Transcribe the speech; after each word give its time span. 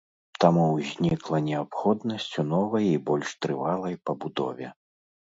Таму 0.43 0.63
ўзнікла 0.75 1.41
неабходнасць 1.49 2.35
у 2.43 2.45
новай 2.53 2.87
і 2.93 2.95
больш 3.09 3.29
трывалай 3.47 3.95
пабудове. 4.11 4.67